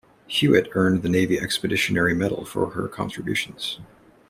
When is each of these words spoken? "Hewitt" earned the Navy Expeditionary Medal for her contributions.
"Hewitt" 0.27 0.69
earned 0.73 1.03
the 1.03 1.09
Navy 1.09 1.39
Expeditionary 1.39 2.15
Medal 2.15 2.43
for 2.43 2.71
her 2.71 2.87
contributions. 2.87 3.77